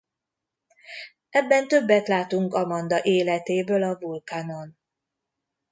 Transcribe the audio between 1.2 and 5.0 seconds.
Ebben többet látunk Amanda életéből a Vulcanon.